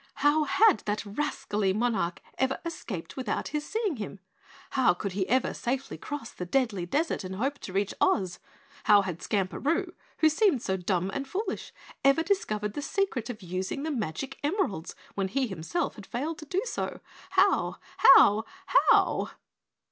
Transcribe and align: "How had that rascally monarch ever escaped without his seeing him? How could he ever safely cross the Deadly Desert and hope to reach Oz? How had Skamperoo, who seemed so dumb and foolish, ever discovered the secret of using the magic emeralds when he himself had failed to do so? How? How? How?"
"How 0.25 0.45
had 0.45 0.79
that 0.87 1.05
rascally 1.05 1.73
monarch 1.73 2.23
ever 2.39 2.59
escaped 2.65 3.15
without 3.15 3.49
his 3.49 3.63
seeing 3.63 3.97
him? 3.97 4.19
How 4.71 4.95
could 4.95 5.11
he 5.11 5.29
ever 5.29 5.53
safely 5.53 5.95
cross 5.95 6.31
the 6.31 6.43
Deadly 6.43 6.87
Desert 6.87 7.23
and 7.23 7.35
hope 7.35 7.59
to 7.59 7.71
reach 7.73 7.93
Oz? 8.01 8.39
How 8.85 9.03
had 9.03 9.21
Skamperoo, 9.21 9.93
who 10.17 10.27
seemed 10.27 10.63
so 10.63 10.75
dumb 10.75 11.11
and 11.13 11.27
foolish, 11.27 11.71
ever 12.03 12.23
discovered 12.23 12.73
the 12.73 12.81
secret 12.81 13.29
of 13.29 13.43
using 13.43 13.83
the 13.83 13.91
magic 13.91 14.39
emeralds 14.43 14.95
when 15.13 15.27
he 15.27 15.45
himself 15.45 15.93
had 15.97 16.07
failed 16.07 16.39
to 16.39 16.45
do 16.45 16.63
so? 16.65 17.01
How? 17.33 17.75
How? 18.15 18.45
How?" 18.89 19.29